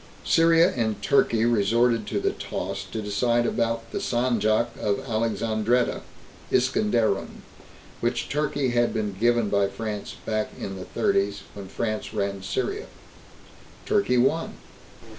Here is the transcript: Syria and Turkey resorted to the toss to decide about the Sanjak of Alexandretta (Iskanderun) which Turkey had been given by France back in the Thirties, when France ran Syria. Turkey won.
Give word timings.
Syria 0.25 0.73
and 0.75 0.99
Turkey 0.99 1.45
resorted 1.45 2.07
to 2.07 2.19
the 2.19 2.31
toss 2.31 2.85
to 2.91 3.03
decide 3.03 3.45
about 3.45 3.91
the 3.91 3.99
Sanjak 3.99 4.75
of 4.79 5.01
Alexandretta 5.01 6.01
(Iskanderun) 6.51 7.43
which 7.99 8.27
Turkey 8.27 8.69
had 8.69 8.95
been 8.95 9.13
given 9.13 9.49
by 9.51 9.67
France 9.67 10.15
back 10.25 10.49
in 10.59 10.75
the 10.75 10.85
Thirties, 10.85 11.43
when 11.53 11.67
France 11.67 12.15
ran 12.15 12.41
Syria. 12.41 12.87
Turkey 13.85 14.17
won. 14.17 14.55